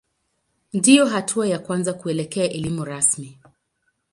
Ndiyo 0.73 1.05
hatua 1.05 1.47
ya 1.47 1.59
kwanza 1.59 1.93
kuelekea 1.93 2.43
elimu 2.49 2.85
rasmi. 2.85 3.39